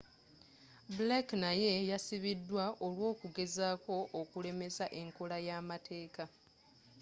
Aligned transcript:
blake 0.95 1.33
naye 1.43 1.71
yasibidwa 1.91 2.63
olw'okugezako 2.85 3.95
okulemesa 4.21 4.85
enkola 5.01 5.37
yamateeka 5.47 6.23